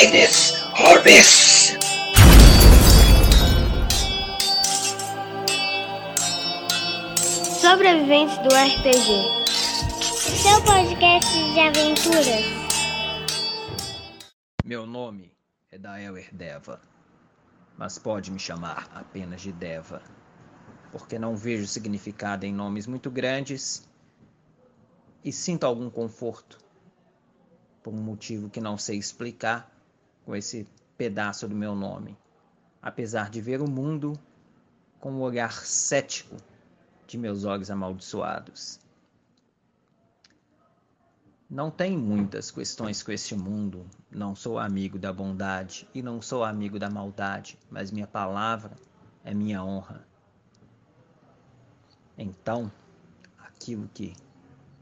cabeça! 0.00 1.78
Sobreviventes 7.60 8.38
do 8.38 8.48
RPG. 8.48 9.10
Seu 10.42 10.62
podcast 10.62 11.52
de 11.52 11.60
aventuras. 11.60 12.44
Meu 14.64 14.86
nome 14.86 15.30
é 15.70 15.76
Daeler 15.76 16.34
Deva, 16.34 16.80
mas 17.76 17.98
pode 17.98 18.30
me 18.30 18.38
chamar 18.38 18.88
apenas 18.94 19.42
de 19.42 19.52
Deva, 19.52 20.02
porque 20.90 21.18
não 21.18 21.36
vejo 21.36 21.66
significado 21.66 22.46
em 22.46 22.54
nomes 22.54 22.86
muito 22.86 23.10
grandes 23.10 23.86
e 25.22 25.30
sinto 25.30 25.64
algum 25.64 25.90
conforto, 25.90 26.58
por 27.82 27.92
um 27.92 28.00
motivo 28.00 28.48
que 28.48 28.62
não 28.62 28.78
sei 28.78 28.96
explicar, 28.96 29.70
com 30.24 30.34
esse 30.34 30.66
pedaço 30.96 31.48
do 31.48 31.54
meu 31.54 31.74
nome, 31.74 32.16
apesar 32.80 33.30
de 33.30 33.40
ver 33.40 33.60
o 33.60 33.68
mundo 33.68 34.18
com 34.98 35.12
o 35.14 35.20
olhar 35.20 35.52
cético 35.52 36.36
de 37.06 37.16
meus 37.16 37.44
olhos 37.44 37.70
amaldiçoados. 37.70 38.78
Não 41.48 41.68
tenho 41.68 41.98
muitas 41.98 42.50
questões 42.50 43.02
com 43.02 43.10
este 43.10 43.34
mundo. 43.34 43.84
Não 44.08 44.36
sou 44.36 44.56
amigo 44.56 45.00
da 45.00 45.12
bondade 45.12 45.88
e 45.92 46.00
não 46.00 46.22
sou 46.22 46.44
amigo 46.44 46.78
da 46.78 46.88
maldade, 46.88 47.58
mas 47.68 47.90
minha 47.90 48.06
palavra 48.06 48.76
é 49.24 49.34
minha 49.34 49.64
honra. 49.64 50.06
Então, 52.16 52.70
aquilo 53.36 53.90
que 53.92 54.14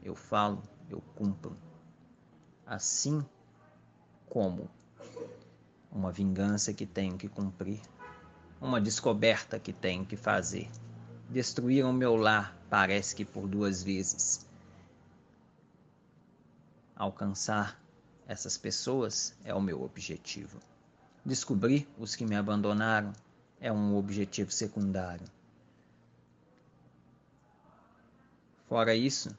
eu 0.03 0.13
falo, 0.13 0.61
eu 0.89 1.01
cumpro. 1.15 1.57
Assim 2.67 3.25
como 4.27 4.69
uma 5.91 6.11
vingança 6.11 6.73
que 6.73 6.85
tenho 6.85 7.17
que 7.17 7.27
cumprir, 7.27 7.81
uma 8.61 8.79
descoberta 8.79 9.59
que 9.59 9.73
tenho 9.73 10.05
que 10.05 10.15
fazer. 10.15 10.69
Destruíram 11.29 11.93
meu 11.93 12.15
lar, 12.15 12.57
parece 12.69 13.15
que 13.15 13.25
por 13.25 13.47
duas 13.47 13.83
vezes 13.83 14.49
Alcançar 16.99 17.81
essas 18.27 18.57
pessoas 18.57 19.33
é 19.45 19.55
o 19.55 19.61
meu 19.61 19.81
objetivo. 19.81 20.59
Descobrir 21.25 21.87
os 21.97 22.13
que 22.13 22.25
me 22.25 22.35
abandonaram 22.35 23.13
é 23.57 23.71
um 23.71 23.95
objetivo 23.95 24.51
secundário. 24.51 25.25
Fora 28.67 28.93
isso, 28.93 29.33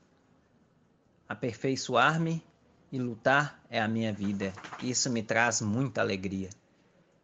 aperfeiçoar-me 1.29 2.43
e 2.93 2.99
lutar 2.99 3.63
é 3.71 3.81
a 3.81 3.89
minha 3.89 4.13
vida. 4.13 4.53
Isso 4.83 5.11
me 5.11 5.23
traz 5.23 5.61
muita 5.61 6.01
alegria. 6.01 6.51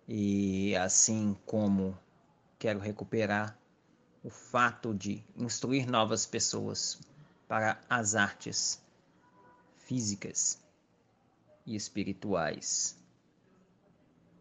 E 0.08 0.76
assim 0.76 1.36
como 1.44 1.98
quero 2.58 2.78
recuperar 2.78 3.58
o 4.22 4.30
fato 4.30 4.94
de 4.94 5.22
instruir 5.36 5.88
novas 5.88 6.26
pessoas 6.26 7.00
para 7.48 7.80
as 7.88 8.14
artes 8.14 8.82
físicas 9.78 10.60
e 11.64 11.74
espirituais. 11.74 12.96